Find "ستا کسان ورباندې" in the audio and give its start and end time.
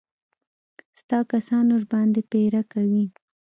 0.99-2.21